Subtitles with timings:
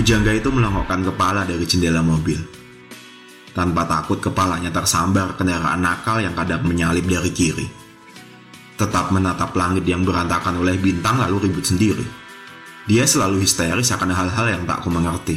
[0.00, 2.40] Pujangga itu melongokkan kepala dari jendela mobil.
[3.52, 7.68] Tanpa takut kepalanya tersambar kendaraan nakal yang kadang menyalip dari kiri.
[8.80, 12.00] Tetap menatap langit yang berantakan oleh bintang lalu ribut sendiri.
[12.88, 15.36] Dia selalu histeris akan hal-hal yang tak ku mengerti.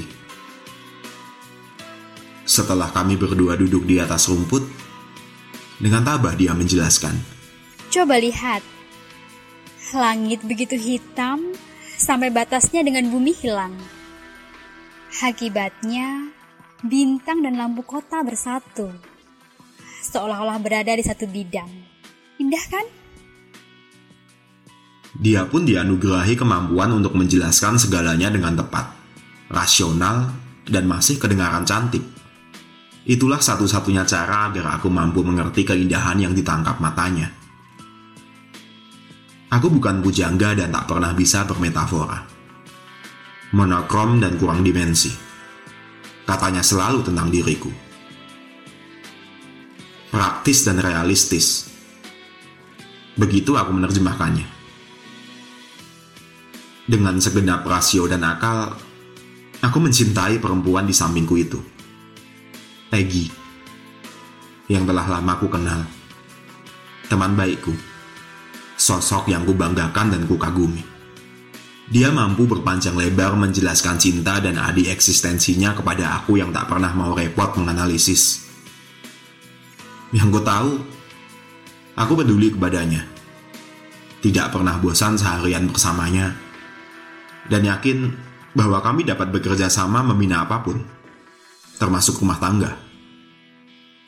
[2.47, 4.63] Setelah kami berdua duduk di atas rumput,
[5.75, 7.19] dengan tabah dia menjelaskan.
[7.91, 8.63] Coba lihat.
[9.91, 11.51] Langit begitu hitam
[11.99, 13.75] sampai batasnya dengan bumi hilang.
[15.21, 16.33] Akibatnya,
[16.81, 18.89] bintang dan lampu kota bersatu.
[20.09, 21.69] Seolah-olah berada di satu bidang.
[22.41, 22.85] Indah kan?
[25.13, 28.89] Dia pun dianugerahi kemampuan untuk menjelaskan segalanya dengan tepat,
[29.53, 30.33] rasional,
[30.65, 32.01] dan masih kedengaran cantik.
[33.05, 37.29] Itulah satu-satunya cara agar aku mampu mengerti keindahan yang ditangkap matanya.
[39.53, 42.32] Aku bukan pujangga dan tak pernah bisa bermetafora.
[43.53, 45.13] Monokrom dan kurang dimensi.
[46.25, 47.69] Katanya selalu tentang diriku.
[50.09, 51.69] Praktis dan realistis.
[53.13, 54.47] Begitu aku menerjemahkannya.
[56.89, 58.73] Dengan segenap rasio dan akal,
[59.61, 61.61] aku mencintai perempuan di sampingku itu.
[62.89, 63.29] Peggy,
[64.67, 65.81] yang telah lama aku kenal.
[67.07, 67.93] Teman baikku
[68.83, 70.92] sosok yang kubanggakan dan kukagumi.
[71.93, 77.13] Dia mampu berpanjang lebar menjelaskan cinta dan adi eksistensinya kepada aku yang tak pernah mau
[77.13, 78.49] repot menganalisis.
[80.09, 80.71] Yang ku tahu,
[81.93, 83.05] aku peduli kepadanya.
[84.25, 86.33] Tidak pernah bosan seharian bersamanya,
[87.45, 88.09] dan yakin
[88.57, 90.81] bahwa kami dapat bekerja sama membina apa pun,
[91.77, 92.73] termasuk rumah tangga.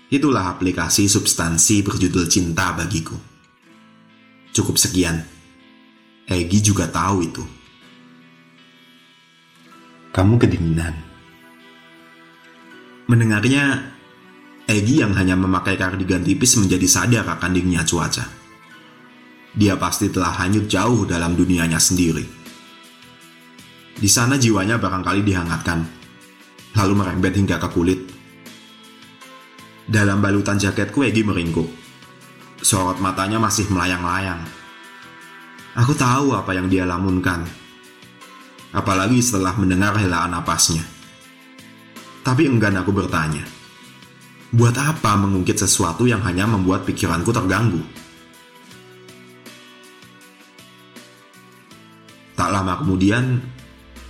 [0.09, 3.13] Itulah aplikasi substansi berjudul cinta bagiku.
[4.57, 5.21] Cukup sekian.
[6.25, 7.54] Egi juga tahu itu.
[10.15, 10.95] Kamu kedinginan.
[13.11, 13.91] Mendengarnya,
[14.65, 18.23] Egi yang hanya memakai kardigan tipis menjadi sadar akan dinginnya cuaca.
[19.51, 22.23] Dia pasti telah hanyut jauh dalam dunianya sendiri.
[23.99, 25.79] Di sana jiwanya barangkali dihangatkan,
[26.79, 28.01] lalu merembet hingga ke kulit.
[29.85, 31.85] Dalam balutan jaketku, Egi meringkuk
[32.65, 34.41] Sorot matanya masih melayang-layang.
[35.77, 37.64] Aku tahu apa yang dia lamunkan.
[38.75, 40.83] Apalagi setelah mendengar helaan napasnya.
[42.27, 43.47] Tapi enggan aku bertanya.
[44.51, 47.79] Buat apa mengungkit sesuatu yang hanya membuat pikiranku terganggu?
[52.35, 53.39] Tak lama kemudian,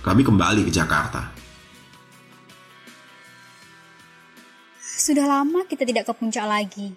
[0.02, 1.30] kami kembali ke Jakarta.
[4.82, 6.90] Sudah lama kita tidak ke puncak lagi.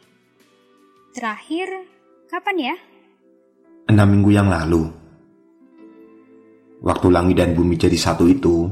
[1.14, 1.86] Terakhir,
[2.26, 2.76] kapan ya?
[3.86, 4.99] Enam minggu yang lalu.
[6.80, 8.72] Waktu langit dan bumi jadi satu itu.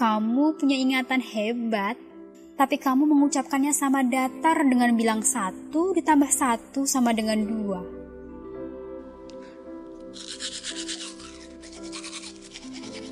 [0.00, 2.00] Kamu punya ingatan hebat,
[2.56, 7.80] tapi kamu mengucapkannya sama datar dengan bilang satu ditambah satu sama dengan dua.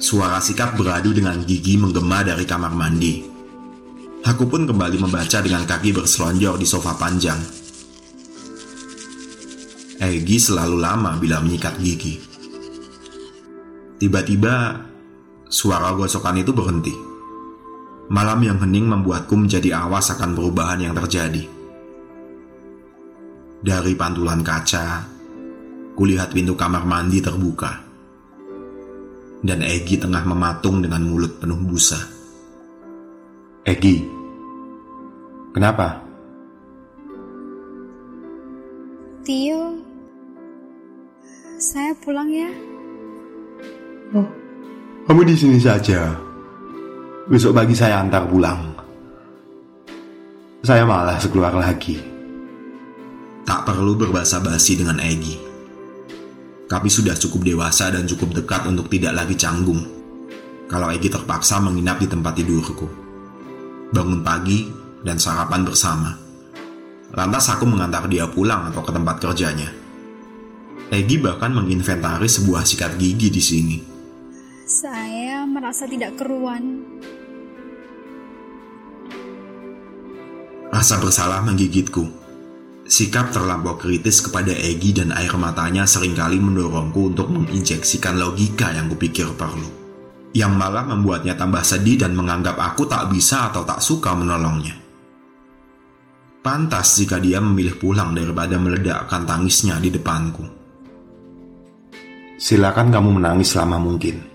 [0.01, 3.23] Suara sikap beradu dengan gigi menggema dari kamar mandi.
[4.25, 7.39] Aku pun kembali membaca dengan kaki berselonjor di sofa panjang.
[10.01, 12.30] Egi selalu lama bila menyikat gigi.
[14.01, 14.81] Tiba-tiba,
[15.45, 16.95] suara gosokan itu berhenti.
[18.09, 21.45] Malam yang hening membuatku menjadi awas akan perubahan yang terjadi.
[23.61, 25.05] Dari pantulan kaca,
[25.93, 27.77] kulihat pintu kamar mandi terbuka.
[29.45, 32.01] Dan Egi tengah mematung dengan mulut penuh busa.
[33.69, 34.01] Egi,
[35.53, 36.01] kenapa?
[39.29, 39.77] Tio,
[41.61, 42.70] saya pulang ya.
[44.11, 44.27] Oh,
[45.07, 46.11] kamu di sini saja.
[47.31, 48.75] Besok pagi saya antar pulang.
[50.67, 51.95] Saya malas keluar lagi.
[53.47, 55.39] Tak perlu berbahasa basi dengan Egi.
[56.67, 59.79] Kami sudah cukup dewasa dan cukup dekat untuk tidak lagi canggung.
[60.67, 62.91] Kalau Egi terpaksa menginap di tempat tidurku.
[63.95, 64.67] Bangun pagi
[65.07, 66.11] dan sarapan bersama.
[67.15, 69.71] Lantas aku mengantar dia pulang atau ke tempat kerjanya.
[70.91, 73.90] Egi bahkan menginventaris sebuah sikat gigi di sini.
[74.71, 76.87] Saya merasa tidak keruan.
[80.71, 82.07] Rasa bersalah menggigitku.
[82.87, 88.87] Sikap terlampau kritis kepada Egi dan air matanya sering kali mendorongku untuk menginjeksikan logika yang
[88.87, 89.67] kupikir perlu.
[90.39, 94.79] Yang malah membuatnya tambah sedih dan menganggap aku tak bisa atau tak suka menolongnya.
[96.47, 100.47] Pantas jika dia memilih pulang daripada meledakkan tangisnya di depanku.
[102.39, 104.30] Silakan kamu menangis selama mungkin.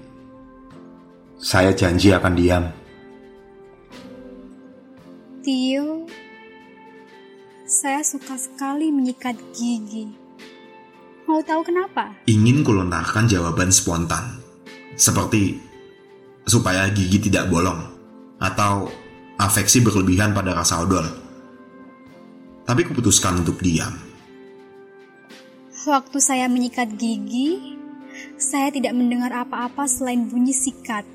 [1.46, 2.66] Saya janji akan diam.
[5.46, 6.10] Tio,
[7.70, 10.10] saya suka sekali menyikat gigi.
[11.30, 12.18] Mau tahu kenapa?
[12.26, 14.42] Ingin kulontarkan jawaban spontan.
[14.98, 15.62] Seperti
[16.50, 17.94] supaya gigi tidak bolong
[18.42, 18.90] atau
[19.38, 21.06] afeksi berlebihan pada rasa odol.
[22.66, 23.94] Tapi kuputuskan untuk diam.
[25.86, 27.78] Waktu saya menyikat gigi,
[28.42, 31.15] saya tidak mendengar apa-apa selain bunyi sikat.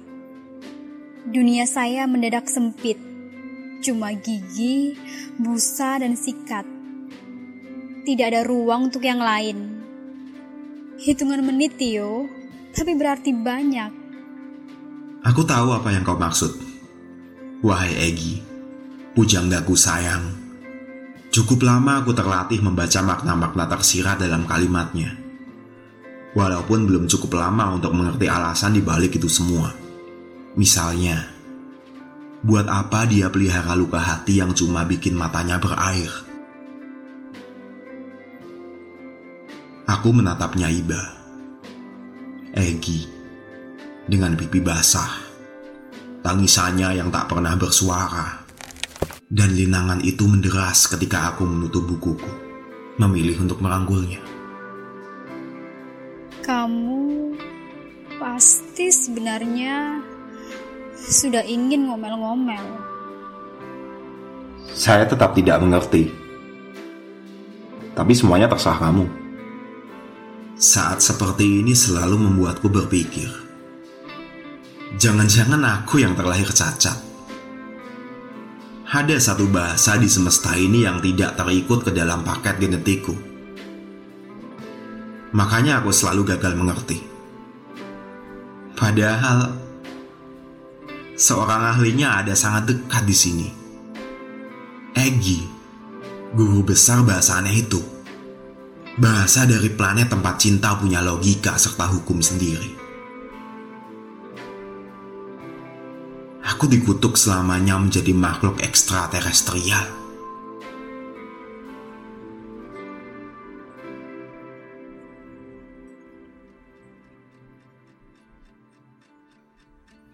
[1.29, 3.11] Dunia saya mendadak sempit
[3.81, 4.95] cuma gigi,
[5.41, 6.69] busa, dan sikat.
[8.05, 9.81] Tidak ada ruang untuk yang lain.
[11.01, 12.29] Hitungan menit, Tio,
[12.77, 13.93] tapi berarti banyak.
[15.25, 16.53] Aku tahu apa yang kau maksud.
[17.61, 18.41] Wahai Egi,
[19.17, 20.25] pujanggaku sayang.
[21.29, 25.13] Cukup lama aku terlatih membaca makna-makna tersirat dalam kalimatnya.
[26.33, 29.80] Walaupun belum cukup lama untuk mengerti alasan di balik itu semua.
[30.59, 31.41] Misalnya,
[32.41, 36.09] Buat apa dia pelihara luka hati yang cuma bikin matanya berair?
[39.85, 41.03] Aku menatapnya Iba.
[42.57, 43.05] Egi.
[44.09, 45.21] Dengan pipi basah.
[46.25, 48.41] Tangisannya yang tak pernah bersuara.
[49.29, 52.33] Dan linangan itu menderas ketika aku menutup bukuku.
[52.97, 54.25] Memilih untuk merangkulnya.
[56.41, 57.37] Kamu
[58.17, 60.01] pasti sebenarnya
[61.11, 62.63] sudah ingin ngomel-ngomel.
[64.71, 66.07] Saya tetap tidak mengerti.
[67.99, 69.07] Tapi semuanya terserah kamu.
[70.55, 73.29] Saat seperti ini selalu membuatku berpikir.
[74.95, 76.97] Jangan-jangan aku yang terlahir cacat.
[78.91, 83.15] Ada satu bahasa di semesta ini yang tidak terikut ke dalam paket genetikku.
[85.31, 86.99] Makanya aku selalu gagal mengerti.
[88.75, 89.60] Padahal
[91.21, 93.49] seorang ahlinya ada sangat dekat di sini.
[94.97, 95.45] Egi,
[96.33, 97.79] guru besar bahasa aneh itu.
[98.97, 102.73] Bahasa dari planet tempat cinta punya logika serta hukum sendiri.
[106.41, 110.00] Aku dikutuk selamanya menjadi makhluk ekstraterestrial.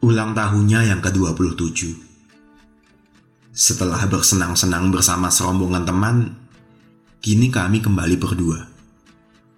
[0.05, 1.81] Ulang tahunnya yang ke-27.
[3.57, 6.17] Setelah bersenang-senang bersama serombongan teman,
[7.25, 8.61] kini kami kembali berdua.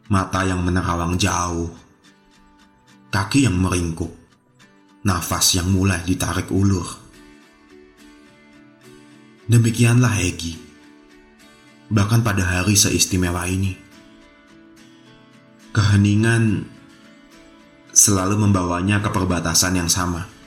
[0.08, 1.68] Mata yang menerawang jauh,
[3.10, 4.14] kaki yang meringkuk,
[5.02, 6.86] nafas yang mulai ditarik ulur.
[9.48, 10.54] Demikianlah Egi.
[11.88, 13.72] Bahkan pada hari seistimewa ini.
[15.72, 16.68] Keheningan
[17.98, 20.38] selalu membawanya ke perbatasan yang sama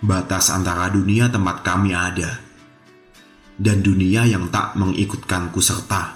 [0.00, 2.40] batas antara dunia tempat kami ada
[3.56, 6.14] dan dunia yang tak mengikutkanku serta.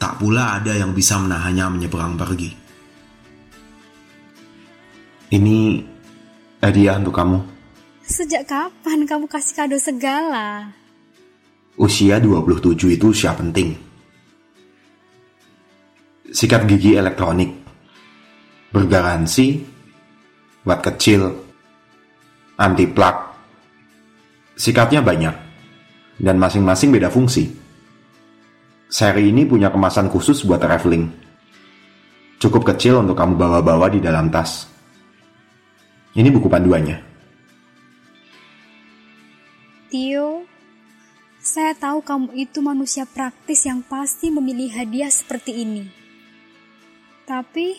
[0.00, 2.50] Tak pula ada yang bisa menahannya menyeberang pergi.
[5.32, 5.56] Ini
[6.60, 7.38] hadiah untuk kamu.
[8.04, 10.72] Sejak kapan kamu kasih kado segala?
[11.80, 13.72] Usia 27 itu siap penting.
[16.28, 17.63] Sikat gigi elektronik.
[18.74, 19.62] Bergaransi,
[20.66, 21.30] buat kecil,
[22.58, 23.16] anti plak.
[24.58, 25.34] Sikatnya banyak,
[26.18, 27.54] dan masing-masing beda fungsi.
[28.90, 31.06] Seri ini punya kemasan khusus buat traveling.
[32.42, 34.66] Cukup kecil untuk kamu bawa-bawa di dalam tas.
[36.14, 36.98] Ini buku panduannya.
[39.90, 40.42] Tio,
[41.38, 45.86] saya tahu kamu itu manusia praktis yang pasti memilih hadiah seperti ini.
[47.24, 47.74] Tapi,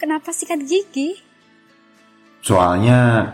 [0.00, 1.20] kenapa sikat gigi?
[2.40, 3.28] Soalnya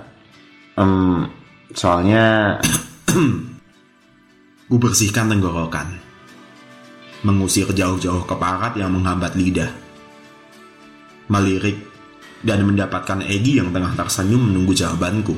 [0.77, 1.25] Um,
[1.73, 2.61] soalnya
[4.69, 5.89] ku bersihkan tenggorokan,
[7.25, 9.73] mengusir jauh-jauh keparat yang menghambat lidah,
[11.33, 11.81] melirik
[12.45, 15.33] dan mendapatkan Egi yang tengah tersenyum menunggu jawabanku.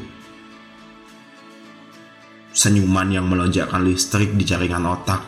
[2.50, 5.23] Senyuman yang melonjakkan listrik di jaringan otak.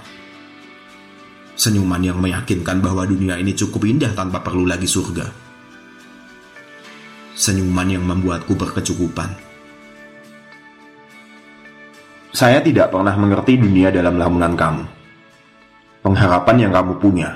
[1.55, 5.50] Senyuman yang meyakinkan bahwa dunia ini cukup indah tanpa perlu lagi surga.
[7.41, 9.51] Senyuman yang membuatku berkecukupan
[12.31, 14.85] saya tidak pernah mengerti dunia dalam lamunan kamu.
[16.01, 17.31] Pengharapan yang kamu punya.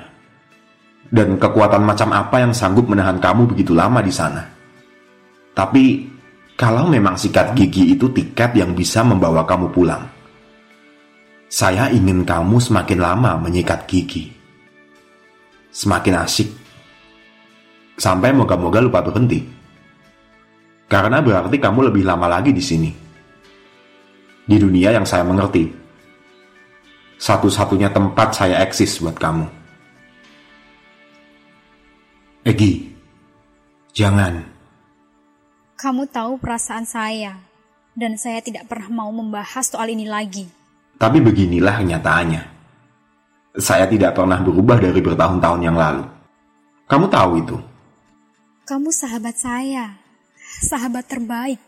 [1.11, 4.42] Dan kekuatan macam apa yang sanggup menahan kamu begitu lama di sana.
[5.54, 6.08] Tapi,
[6.54, 10.02] kalau memang sikat gigi itu tiket yang bisa membawa kamu pulang.
[11.50, 14.30] Saya ingin kamu semakin lama menyikat gigi.
[15.75, 16.49] Semakin asik.
[17.99, 19.63] Sampai moga-moga lupa berhenti.
[20.95, 22.87] Karena berarti kamu lebih lama lagi di sini.
[24.47, 25.67] Di dunia yang saya mengerti.
[27.19, 29.43] Satu-satunya tempat saya eksis buat kamu.
[32.47, 32.95] Egi,
[33.91, 34.39] jangan.
[35.75, 37.43] Kamu tahu perasaan saya,
[37.99, 40.47] dan saya tidak pernah mau membahas soal ini lagi.
[40.95, 42.43] Tapi beginilah kenyataannya.
[43.59, 46.07] Saya tidak pernah berubah dari bertahun-tahun yang lalu.
[46.87, 47.59] Kamu tahu itu.
[48.63, 50.03] Kamu sahabat saya,
[50.62, 51.58] sahabat terbaik.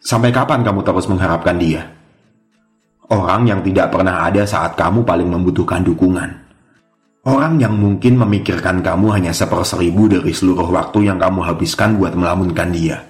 [0.00, 1.84] Sampai kapan kamu terus mengharapkan dia?
[3.10, 6.30] Orang yang tidak pernah ada saat kamu paling membutuhkan dukungan.
[7.20, 12.72] Orang yang mungkin memikirkan kamu hanya seperseribu dari seluruh waktu yang kamu habiskan buat melamunkan
[12.72, 13.04] dia.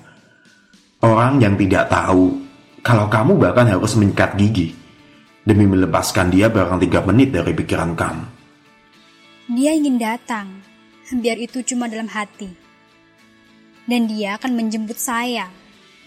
[0.98, 2.34] Orang yang tidak tahu
[2.82, 4.74] kalau kamu bahkan harus mengikat gigi
[5.46, 8.24] demi melepaskan dia barang tiga menit dari pikiran kamu.
[9.50, 10.58] Dia ingin datang,
[11.10, 12.69] biar itu cuma dalam hati.
[13.90, 15.50] Dan dia akan menjemput saya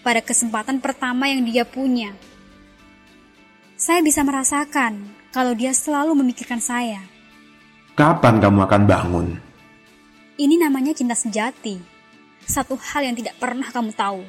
[0.00, 2.16] pada kesempatan pertama yang dia punya.
[3.76, 7.12] Saya bisa merasakan kalau dia selalu memikirkan saya
[7.94, 9.26] Kapan kamu akan bangun?
[10.34, 11.78] Ini namanya cinta sejati.
[12.42, 14.26] Satu hal yang tidak pernah kamu tahu.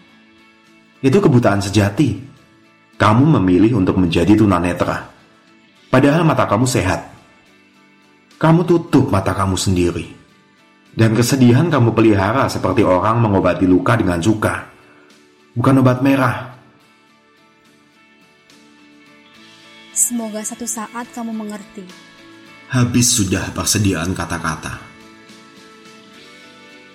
[1.02, 2.14] Itu kebutaan sejati.
[2.94, 5.10] Kamu memilih untuk menjadi tunanetra.
[5.90, 7.10] Padahal mata kamu sehat.
[8.38, 10.14] Kamu tutup mata kamu sendiri.
[10.96, 14.64] Dan kesedihan kamu pelihara seperti orang mengobati luka dengan cuka.
[15.52, 16.56] Bukan obat merah.
[19.92, 21.84] Semoga satu saat kamu mengerti.
[22.72, 24.80] Habis sudah persediaan kata-kata.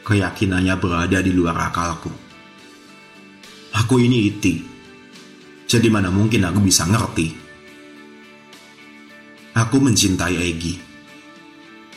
[0.09, 2.09] Keyakinannya berada di luar akalku.
[3.77, 4.65] Aku ini iti.
[5.69, 7.29] Jadi mana mungkin aku bisa ngerti.
[9.61, 10.75] Aku mencintai Egi.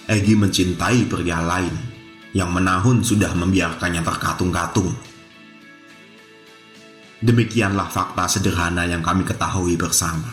[0.03, 1.92] Egi mencintai pria lain
[2.33, 4.89] yang menahun sudah membiarkannya terkatung-katung.
[7.23, 10.27] Demikianlah fakta sederhana yang kami ketahui bersama.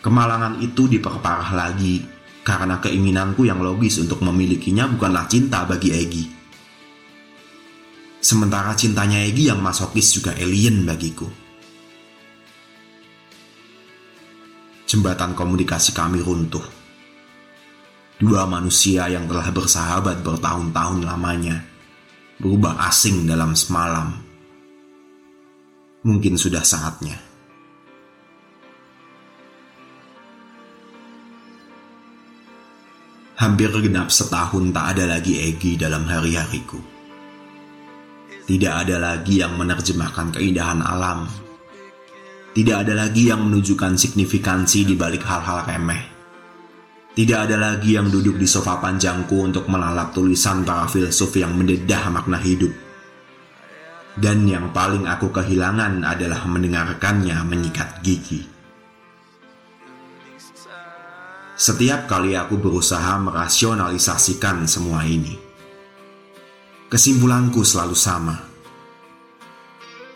[0.00, 2.02] Kemalangan itu diperparah lagi
[2.42, 6.24] karena keinginanku yang logis untuk memilikinya bukanlah cinta bagi Egi.
[8.22, 11.26] Sementara cintanya Egi yang masokis juga alien bagiku.
[14.86, 16.81] Jembatan komunikasi kami runtuh.
[18.20, 21.72] Dua manusia yang telah bersahabat bertahun-tahun lamanya
[22.42, 24.18] berubah asing dalam semalam.
[26.02, 27.14] Mungkin sudah saatnya.
[33.38, 36.78] Hampir genap setahun tak ada lagi Egi dalam hari-hariku.
[38.42, 41.30] Tidak ada lagi yang menerjemahkan keindahan alam.
[42.52, 46.11] Tidak ada lagi yang menunjukkan signifikansi di balik hal-hal remeh.
[47.12, 52.08] Tidak ada lagi yang duduk di sofa panjangku untuk melalap tulisan para filsuf yang mendedah
[52.08, 52.72] makna hidup.
[54.16, 58.48] Dan yang paling aku kehilangan adalah mendengarkannya menyikat gigi.
[61.52, 65.36] Setiap kali aku berusaha merasionalisasikan semua ini,
[66.88, 68.36] kesimpulanku selalu sama.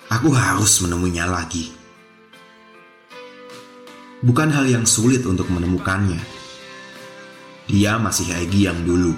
[0.08, 1.76] Aku harus menemuinya lagi.
[4.24, 6.35] Bukan hal yang sulit untuk menemukannya.
[7.66, 9.10] Dia masih Egi yang dulu,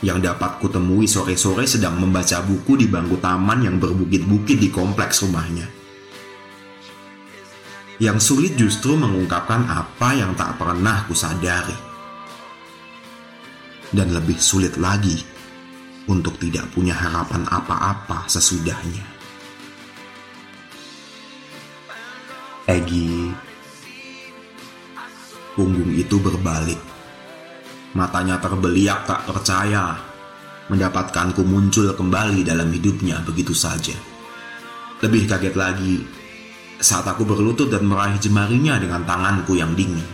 [0.00, 5.68] yang dapat kutemui sore-sore sedang membaca buku di bangku taman yang berbukit-bukit di kompleks rumahnya.
[8.00, 11.76] Yang sulit justru mengungkapkan apa yang tak pernah kusadari.
[13.92, 15.20] Dan lebih sulit lagi
[16.08, 19.04] untuk tidak punya harapan apa-apa sesudahnya.
[22.70, 23.34] Egi,
[25.52, 26.99] punggung itu berbalik.
[27.90, 29.98] Matanya terbeliak tak percaya
[30.70, 33.98] mendapatkanku muncul kembali dalam hidupnya begitu saja.
[35.02, 35.98] Lebih kaget lagi
[36.78, 40.06] saat aku berlutut dan meraih jemarinya dengan tanganku yang dingin.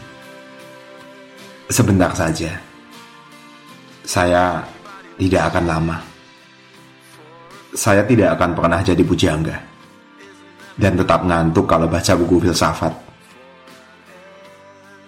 [1.69, 2.57] Sebentar saja.
[4.07, 4.65] Saya
[5.21, 5.97] tidak akan lama.
[7.77, 9.57] Saya tidak akan pernah jadi pujangga.
[10.77, 12.95] Dan tetap ngantuk kalau baca buku filsafat.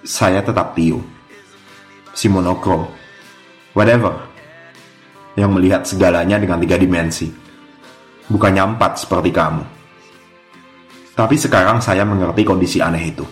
[0.04, 1.17] Saya tetap Tio.
[2.18, 2.82] Si monokrom.
[3.78, 4.10] Whatever.
[5.38, 7.30] Yang melihat segalanya dengan tiga dimensi.
[8.26, 9.62] Bukannya empat seperti kamu.
[11.14, 13.22] Tapi sekarang saya mengerti kondisi aneh itu.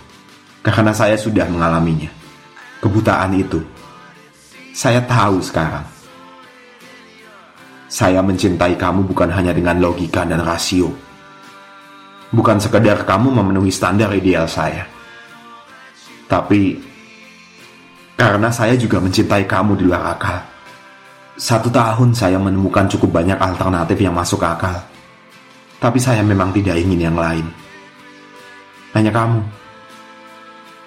[0.63, 2.07] Karena saya sudah mengalaminya.
[2.79, 3.59] Kebutaan itu.
[4.71, 5.83] Saya tahu sekarang.
[7.91, 10.95] Saya mencintai kamu bukan hanya dengan logika dan rasio.
[12.31, 14.87] Bukan sekedar kamu memenuhi standar ideal saya.
[16.31, 16.95] Tapi
[18.17, 20.41] karena saya juga mencintai kamu di luar akal.
[21.37, 24.73] Satu tahun saya menemukan cukup banyak alternatif yang masuk akal
[25.77, 27.45] Tapi saya memang tidak ingin yang lain.
[28.97, 29.45] Hanya kamu.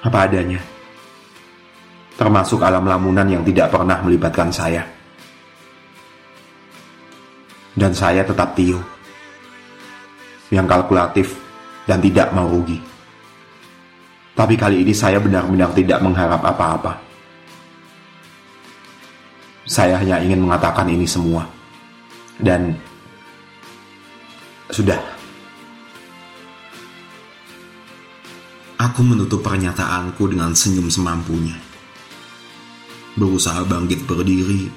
[0.01, 0.57] Apa adanya.
[2.17, 4.81] Termasuk alam lamunan yang tidak pernah melibatkan saya.
[7.77, 8.81] Dan saya tetap Tio.
[10.50, 11.27] Yang kalkulatif
[11.86, 12.81] dan tidak mau rugi.
[14.33, 17.08] Tapi kali ini saya benar-benar tidak mengharap apa-apa.
[19.69, 21.45] Saya hanya ingin mengatakan ini semua.
[22.41, 22.73] Dan
[24.73, 24.97] sudah.
[28.81, 31.53] Aku menutup pernyataanku dengan senyum semampunya.
[33.13, 34.71] Berusaha bangkit berdiri,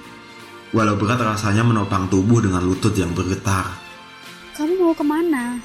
[0.76, 3.64] walau berat rasanya menopang tubuh dengan lutut yang bergetar.
[4.52, 5.56] Kamu mau ke mana?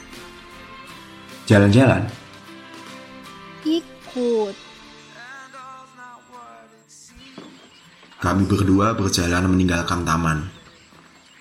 [1.49, 2.07] Jalan-jalan?
[3.65, 4.66] Ikut.
[8.17, 10.49] Kami berdua berjalan meninggalkan taman.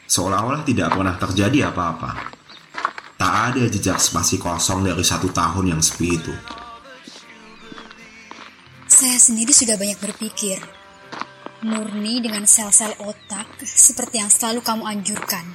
[0.04, 2.36] Seolah-olah tidak pernah terjadi apa-apa.
[3.16, 6.34] Tak ada jejak spasi kosong dari satu tahun yang sepi itu.
[8.84, 10.60] Saya sendiri sudah banyak berpikir.
[11.64, 15.48] Murni dengan sel-sel otak seperti yang selalu kamu anjurkan.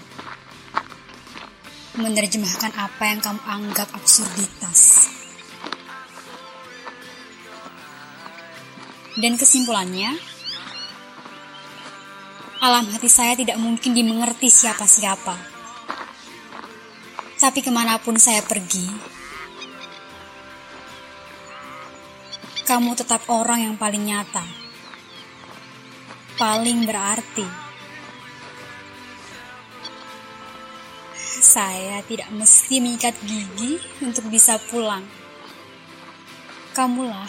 [2.02, 5.06] Menerjemahkan apa yang kamu anggap absurditas.
[9.22, 10.31] Dan kesimpulannya,
[12.62, 15.34] alam hati saya tidak mungkin dimengerti siapa-siapa.
[17.42, 18.86] Tapi ke mana pun saya pergi,
[22.70, 24.46] kamu tetap orang yang paling nyata,
[26.38, 27.74] paling berarti.
[31.42, 35.02] Saya tidak mesti mengikat gigi untuk bisa pulang.
[36.78, 37.26] Kamulah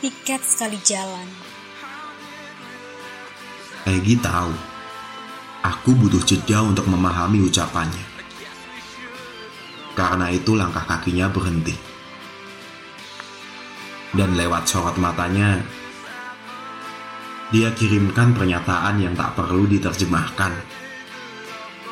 [0.00, 1.51] tiket sekali jalan.
[3.82, 4.52] Egi tahu,
[5.66, 8.06] aku butuh jeda untuk memahami ucapannya.
[9.92, 11.74] Karena itu langkah kakinya berhenti.
[14.12, 15.60] Dan lewat sorot matanya,
[17.50, 20.52] dia kirimkan pernyataan yang tak perlu diterjemahkan.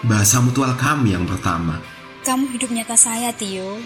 [0.07, 1.81] Bahasa mutual kami yang pertama.
[2.25, 3.81] Kamu hidup nyata saya, Tio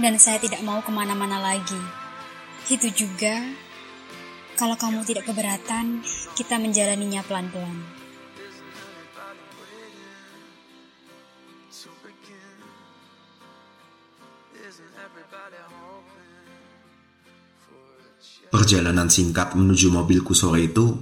[0.00, 1.80] dan saya tidak mau ke mana-mana lagi.
[2.70, 3.42] Itu juga,
[4.56, 6.04] kalau kamu tidak keberatan,
[6.36, 8.02] kita menjalaninya pelan-pelan.
[18.52, 20.92] Perjalanan singkat menuju mobilku sore itu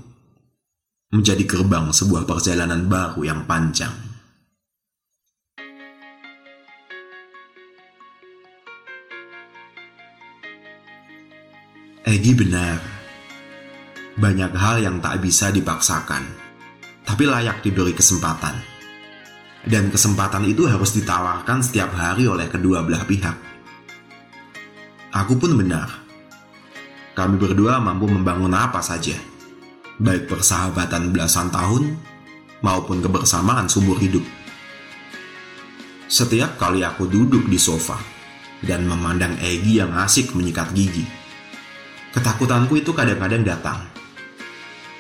[1.11, 3.91] menjadi gerbang sebuah perjalanan baru yang panjang.
[12.07, 13.00] Egi benar.
[14.21, 16.21] Banyak hal yang tak bisa dipaksakan,
[17.09, 18.53] tapi layak diberi kesempatan.
[19.65, 23.33] Dan kesempatan itu harus ditawarkan setiap hari oleh kedua belah pihak.
[25.17, 26.05] Aku pun benar.
[27.17, 29.17] Kami berdua mampu membangun apa saja,
[29.97, 31.97] baik persahabatan belasan tahun
[32.61, 34.25] maupun kebersamaan sumur hidup.
[36.13, 37.97] Setiap kali aku duduk di sofa
[38.61, 41.09] dan memandang Egi yang asik menyikat gigi,
[42.11, 43.90] Ketakutanku itu kadang-kadang datang.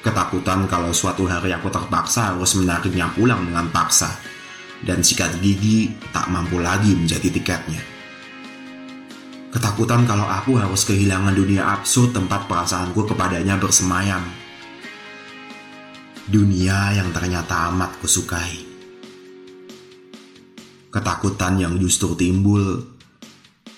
[0.00, 4.08] Ketakutan kalau suatu hari aku terpaksa harus menariknya pulang dengan paksa,
[4.80, 7.84] dan sikat gigi tak mampu lagi menjadi tiketnya.
[9.52, 14.24] Ketakutan kalau aku harus kehilangan dunia absurd tempat perasaanku kepadanya bersemayam.
[16.24, 18.56] Dunia yang ternyata amat kusukai.
[20.88, 22.88] Ketakutan yang justru timbul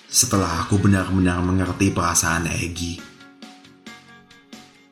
[0.07, 3.12] setelah aku benar-benar mengerti perasaan Egi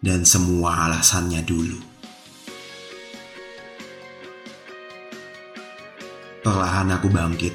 [0.01, 1.77] dan semua alasannya dulu.
[6.41, 7.53] Perlahan aku bangkit,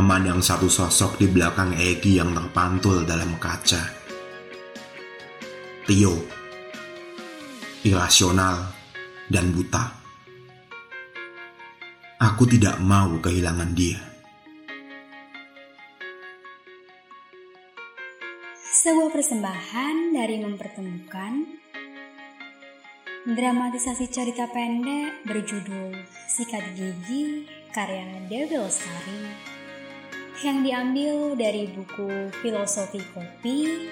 [0.00, 3.84] memandang satu sosok di belakang Egi yang terpantul dalam kaca.
[5.84, 6.24] Tio,
[7.84, 8.64] irasional
[9.28, 9.84] dan buta.
[12.16, 14.13] Aku tidak mau kehilangan dia.
[18.84, 21.32] Sebuah persembahan dari mempertemukan
[23.24, 25.96] dramatisasi cerita pendek berjudul
[26.28, 29.24] Sikat Gigi karya Dewi Lestari
[30.44, 33.88] yang diambil dari buku Filosofi Kopi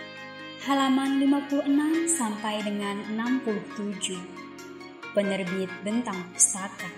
[0.69, 1.73] halaman 56
[2.13, 6.93] sampai dengan 67 penerbit Bentang Pustaka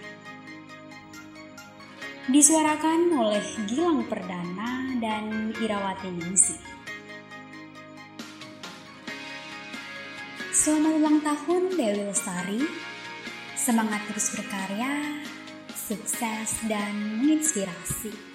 [2.27, 6.74] disuarakan oleh Gilang Perdana dan Irawati Ningsih.
[10.55, 12.63] Selamat ulang tahun Dewi Lestari.
[13.59, 15.19] Semangat terus berkarya.
[15.75, 18.34] sukses dan menginspirasi.